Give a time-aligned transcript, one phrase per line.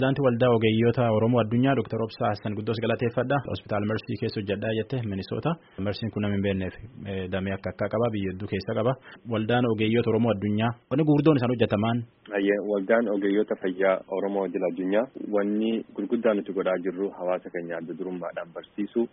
[0.00, 2.02] Pireezidaantii Waldaa Ogeeyyoota Oromoo Addunyaa Dr.
[2.02, 3.36] Obsaa Hassan Guddoos galateeffadha.
[3.52, 5.50] Hospitaal Mersii keessa hojjedhaa jette Minisoota.
[5.86, 6.74] Mersiin kun nama hin beekneef
[7.32, 8.92] damee akka akkaa qaba biyya hedduu keessa qaba.
[9.32, 11.96] Waldaan Ogeeyyoota Oromoo Addunyaa wanni gurguddoon isaan hojjetaman.
[12.70, 18.48] Waldaan Ogeeyyoota Fayyaa Oromoo Idil Addunyaa wanni gurguddaan nuti godhaa jirru hawaasa keenya adda durummaadhaan
[18.54, 19.04] barsiisuu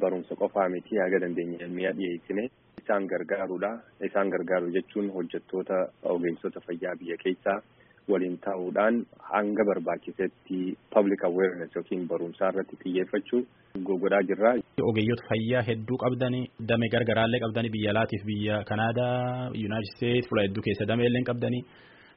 [0.00, 2.44] barumsa qofaa miti haga dandeenye mi'a dhiyeessine
[2.82, 3.70] isaan gargaaruudha.
[4.08, 5.76] Isaan gargaaru jechuun hojjettoota
[6.14, 7.58] ogeessota fayyaa biyya keessaa
[8.12, 8.94] waliin ta'uudhaan
[9.32, 10.58] hanga barbaachisetti
[10.94, 13.40] public awareness yookiin barumsaa irratti xiyyeeffachuu
[14.02, 14.52] godhaa jirra.
[14.90, 20.62] Ogeeyyoota fayyaa hedduu qabdanii damee gargaraallee qabdanii biyya alaatiif biyya Kanaadaa, Yuunaayitid Isteetsi fuula hedduu
[20.66, 21.62] keessa damee illee qabdanii.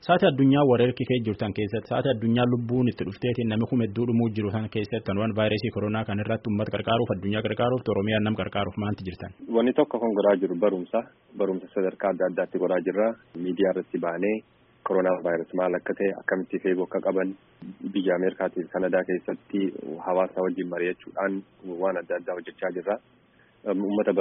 [0.07, 4.27] Saati addunyaa wareerki kee jirtan keessatti saati addunyaa lubbuun itti dhufteetiin namni kun hedduu dhumuu
[4.38, 8.77] jiru san keessatti waan vaayirasii koronaa kan irratti uummata gargaaruuf addunyaa gargaaruuf Oromiyaan nam gargaaruuf
[8.83, 9.31] maanti jirtan.
[9.55, 10.99] Wanni tokko kan godhaa jiru barumsa
[11.41, 13.08] barumsa sadarkaa adda addaatti godhaa jirra
[13.44, 14.35] miidiyaa irratti baanee
[14.89, 17.30] koronaa vaayirasii maal akka ta'e akkamitti eeguu akka qaban
[17.93, 19.61] biyya Ameerikaatii fi Kanadaa keessatti
[20.07, 21.34] hawaasa wajjin mari'achuudhaan
[21.84, 22.95] waan adda addaa hojjechaa jirra.
[23.73, 24.13] Uummata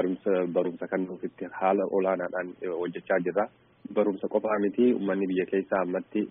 [0.56, 2.48] barumsa kennuufitti haala olaanaadhaan
[2.80, 3.46] hojjechaa jirra.
[3.94, 6.22] Barumsa qofaa miti uummanni biyya keessaa ammatti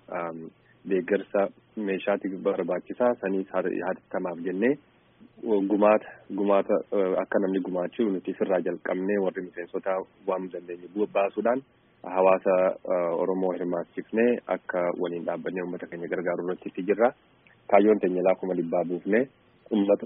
[0.89, 1.42] deeggarsa
[1.88, 4.73] meeshaatti barbaachisaa saniis hatattamaaf jennee
[5.72, 6.76] gumaata gumaata
[7.23, 11.61] akka namni gumaachuu nuti sirraa jalqabnee warri miseensotaa waan dandeenye baasuudhaan
[12.16, 12.53] hawaasa
[13.23, 17.09] Oromoo hirmaachifnee akka waliin dhaabbannee uummata keenya gargaaru irratti itti jirra.
[17.72, 19.23] Kaayyoon keenya laafuma dhibbaa buufnee
[19.72, 20.05] uummata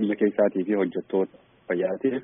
[0.00, 1.36] biyya keessaatii fi hojjettoota
[1.68, 2.22] fayyaatiif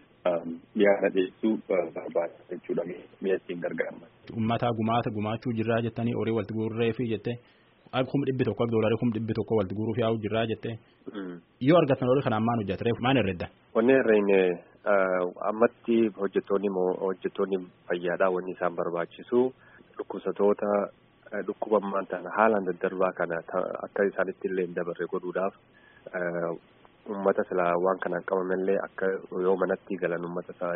[0.77, 2.85] dhiyaana dhiyeessuu barbaada jechuudha
[3.23, 4.09] mi'a ittiin gargaaraman.
[4.37, 7.37] Uummata gumaata gumaachuu jirraa jettanii horii walitti guurree fi jettee
[8.11, 10.75] kum dhibbi tokko doolarii kum dhibbi tokko walitti guuruuf yaa'u jirraa jettee.
[11.69, 13.47] Yoo argatan horii kanaan maan hojjeta reefu maan herredda?
[13.75, 14.39] Wanni herreenne
[15.51, 16.69] ammatti hojjettoonni
[17.01, 19.41] hojjettoonni fayyaadhaa wanni isaan barbaachisu
[19.97, 20.71] dhukkubsatoota
[21.47, 23.39] dhukkubammaan ta'an haalaan daddarbaa kana
[23.87, 25.55] akka isaanitti illee dabarre godhuudhaaf
[27.09, 29.07] uummata silaa waan kanaan qabamallee akka
[29.47, 30.75] yoo manatti galan uummata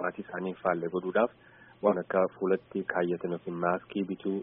[0.00, 1.30] maatii isaanii faallee godhuudhaaf
[1.82, 4.38] waan akka fuulatti kaayyatan yookiin maaskii bituu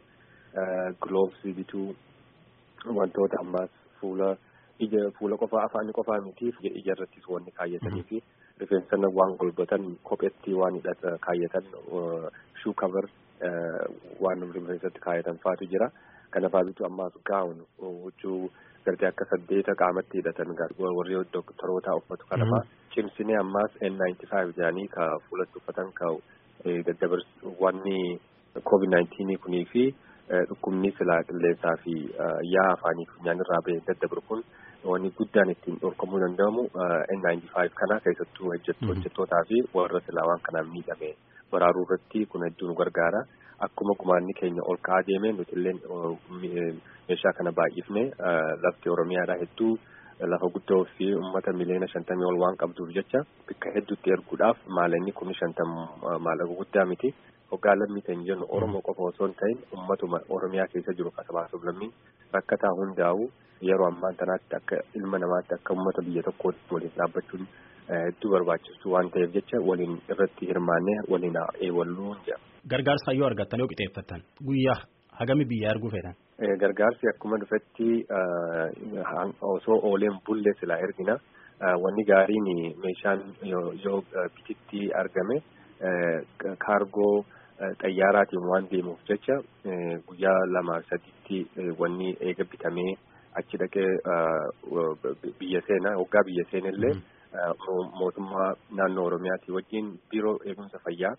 [1.06, 1.88] giloovsii bituu
[3.00, 3.70] wantoota ammaas
[4.02, 4.36] fuula
[4.88, 8.24] ija fuula qofaa afaan qofaa miti ija irrattis wanni kaayyatanii fi
[8.60, 11.66] rifeensa waan golbatan kopheetti waan hidhata kaayyatan
[12.62, 13.06] shuu kavar
[14.26, 15.90] waan rifeensatti kaayyatan faatu jira
[16.36, 17.60] kana faabitu ammaas gaawun
[18.06, 18.40] huccuu
[18.86, 20.56] gartee akka saddeeta qaamatti hidhatan
[21.00, 22.64] warri doktoroota uffatu kanafaa
[22.96, 26.10] cimsinee ammaas N95 jedhanii ka fuulatti uffatan ka
[26.88, 27.26] daddabars
[27.60, 28.20] wanni
[28.70, 29.84] COVID-19 kunii fi
[30.50, 31.96] dhukkubni silaa qilleensaa fi
[32.56, 34.44] yaa afaanii funyaan irraa ba'e daddabru kun
[34.92, 36.64] wanni guddaan ittiin dhorkamuu danda'amu
[37.18, 38.52] N95 kana keessattuu
[38.90, 41.10] hojjettootaa fi warra silaa waan kanaan miidhame
[41.52, 43.22] baraaruu irratti kun hedduu nu gargaara.
[43.66, 45.74] Akkuma gumaanni keenya ol ka'aa deeme nuti illee
[47.10, 48.04] meeshaa kana baay'ifne
[48.64, 49.74] lafti Oromiyaadhaa hedduu
[50.32, 55.34] lafa guddoo fi uummata miliyoona shantamii ol waan qabduuf jecha bakka hedduutti erguudhaaf maallaqa kun
[55.40, 55.72] shantam
[56.26, 57.10] maallaqa guddaa miti.
[57.56, 61.94] Hoggaa lammii kan jennu Oromoo qofa osoo hin ta'in uummatuma Oromiyaa keessa jiru kasabaasuuf lammiin
[62.38, 63.30] rakkataa hundaa'u
[63.68, 67.46] yeroo ammaan tanaatti akka ilma namaatti akka uummata biyya tokkootti waliin dhaabbachuun
[67.90, 72.46] hedduu barbaachisu waan ta'eef jecha waliin irratti hirmaannee waliin eewwalluun jedhama.
[72.74, 74.78] Gargaarsa yoo argattan yoo qixeeffattan guyyaa
[75.20, 76.16] hagami biyya arguu feetan?
[76.64, 77.88] Gargaarsi akkuma dhufetti
[79.54, 81.16] osoo ooleen bulle silaa ergina.
[81.84, 82.48] Wanni gaariin
[82.84, 83.20] meeshaan
[83.86, 84.02] yoo
[84.36, 85.38] bititti argame
[86.66, 87.16] kaargoo
[87.82, 89.36] xayyaaraatiin waan deemuuf jecha
[90.08, 91.38] guyyaa lama sadiitti
[91.80, 92.92] wanni eega bitamee
[93.40, 93.90] achi dhaqee
[95.40, 96.96] biyya seenaa waggaa biyya seenillee
[98.00, 98.50] mootummaa
[98.80, 101.16] naannoo Oromiyaatii wajjin biiroo eegumsa fayyaa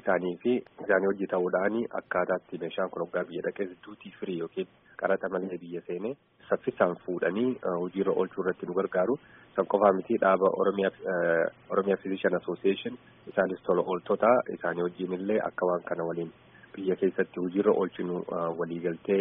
[0.00, 0.52] isaanii fi
[0.84, 4.68] isaanii hojii ta'uudhaan akkaataatti meeshaan kun waggaa biyya dhaqee duutii firii yookiin
[5.02, 6.14] qaraxa malee biyya seenee
[6.48, 7.48] saffisaan fuudhanii
[7.82, 9.18] hojiirra oolchuu irratti nu gargaaru.
[9.56, 12.98] San qofaa miti dhaaba Oromiyaa Physician Association
[13.32, 16.32] isaanis tola ooltota isaanii wajjin illee akka waan kana waliin
[16.76, 18.22] biyya keessatti hojiirra oolchinu
[18.58, 19.20] waliigaltee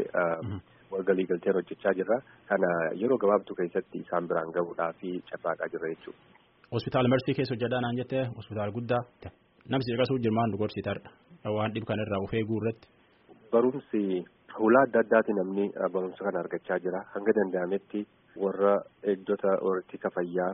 [0.91, 2.17] waliigalteen hojjechaa jirra.
[2.49, 2.67] Kana
[3.01, 6.21] yeroo gabaabduu keessatti isaan biraan gahuudhaa fi carraaqaa jirra jechuudha.
[6.71, 9.01] Hospitaal Mersii keessa hojjetaa naan jettee hospitaal guddaa
[9.71, 11.11] namsi caqasuu jirmaan nu gorsitarra
[11.57, 12.87] waan dhib kan irraa of eeguu irratti.
[13.51, 14.01] Barumsi
[14.59, 15.65] hulaa adda addaati namni
[15.95, 18.01] barumsa kana argachaa jira hanga danda'ametti
[18.43, 18.73] warra
[19.11, 20.51] eegdota hortiisa fayyaa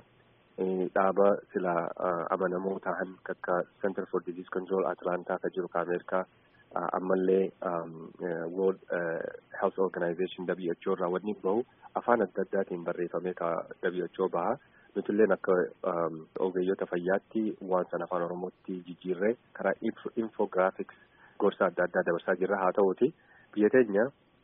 [0.96, 1.74] dhaaba sila
[2.36, 6.24] amanamoo ta'an akka Center for Disease Control Atlantaa ka jiru ka Ameerikaa
[7.00, 7.46] ammallee
[8.58, 8.82] World
[9.62, 11.64] Health Organization WHO irraa wanni bahu
[12.02, 13.34] afaan adda addaatiin barreeffamee
[13.84, 14.54] WHO baha.
[14.96, 15.54] Nutilleen akka
[16.48, 19.74] ogeeyyota fayyaatti waan sana afaan Oromootti jijjiirree karaa
[20.24, 20.96] infographics
[21.40, 23.10] gorsa adda addaa dabarsaa jirra haa ta'uuti
[23.56, 24.04] biyya teenya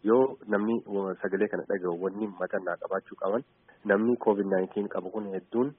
[0.10, 0.24] yoo
[0.54, 0.78] namni
[1.22, 3.44] sagalee kana dhaga'u wanni matannaa qabaachuu qaban
[3.92, 5.70] namni COVID-19 qabu kun hedduun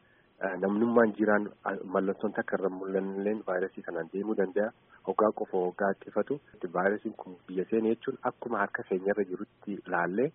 [0.64, 1.48] namnummaan jiraan
[1.96, 4.70] mallattoon takka irra mul'annillee vaayirasii kanaan deemuu danda'a.
[5.08, 6.38] Hoggaa qofa hoggaa ittifatu
[6.76, 10.30] vaayirasiin kun biyya seene jechuun akkuma harka keenyarra jirutti laallee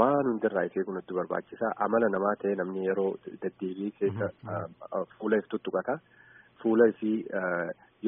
[0.00, 3.10] waan hundarraa ishee kun itti barbaachisaa amala namaa ta'e namni yeroo
[3.44, 4.28] deddeebii keessa
[5.18, 5.98] fuula if tuttuqata.
[6.62, 7.16] Fuula isii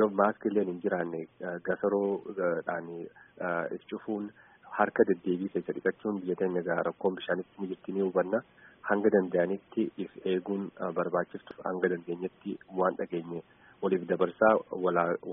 [0.01, 1.21] yoo maaskilleen hin jiraanne
[1.69, 2.89] gasaroodhaan
[3.77, 4.31] if cufuun
[4.79, 8.43] harka deddeebii keessa dhiqachuun biyya teenya rakkoon bishaanitti ni jirti ni hubanna.
[8.89, 10.65] Hanga danda'anitti if eeguun
[10.97, 13.43] barbaachiftu hanga dandeenyetti waan dhageenye
[13.85, 14.55] waliif dabarsaa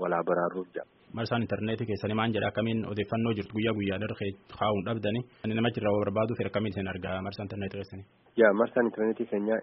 [0.02, 0.84] walaa baraaruuf jira.
[1.18, 5.20] Marsaan intarneetii keessanii maal jedha akkamiin odeeffannoo jirtu guyyaa guyyaadhaan kaa'uun dhabdani
[5.58, 8.06] nama jirra barbaaduuf akkamiin isin argaa marsaan intarneetii keessanii.
[8.42, 9.58] Yaa marsaan intarneetii keenya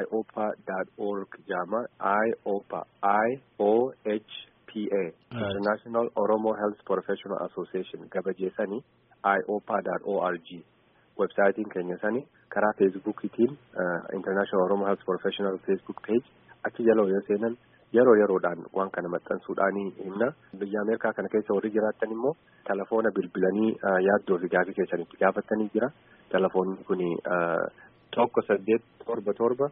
[0.00, 1.80] iopa.org jedhama
[2.22, 2.80] iopa
[3.28, 3.72] i o
[4.04, 4.32] h
[4.68, 5.02] p a
[5.40, 8.80] international oromo health professional association gabajeessanii
[9.36, 10.48] iopa.org
[11.22, 12.20] websaayitiin keenya sani
[12.54, 13.52] karaa feesbuukiitiin
[14.18, 16.26] international oromo health professional facebook page
[16.68, 17.54] achi jala yoo seenan
[17.96, 20.28] yeroo yeroodhaan waan kana maxxansuudhaan himna
[20.60, 22.34] biyya ameerikaa kana keessa warri jiraattan immoo
[22.70, 23.70] telefoona bilbilanii
[24.08, 25.88] yaaddoo fi gaafii keessanitti gaafatanii jira
[26.34, 27.02] telefoonni kun
[28.16, 29.66] tokko saddeet torba torba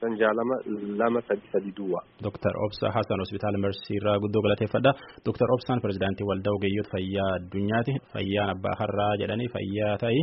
[0.00, 0.56] sanjaalama
[1.00, 2.02] lama sadi sadi duwwaa.
[2.24, 4.92] Dooktar Obsa Hasan Hospitaal Mersii irraa guddoo galateeffadha.
[5.26, 7.94] Dooktar Obsaan pirezidaantii waldaa ogeeyyoota fayyaa addunyaati.
[8.14, 10.20] Fayyaan abbaa har'aa jedhanii fayyaa ta'i.